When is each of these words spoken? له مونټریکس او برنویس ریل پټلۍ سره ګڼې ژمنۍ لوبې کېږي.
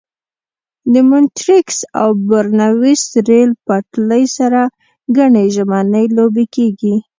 له 0.91 0.99
مونټریکس 1.09 1.79
او 1.99 2.09
برنویس 2.29 3.03
ریل 3.27 3.51
پټلۍ 3.65 4.23
سره 4.37 4.61
ګڼې 5.17 5.45
ژمنۍ 5.55 6.05
لوبې 6.17 6.45
کېږي. 6.55 6.95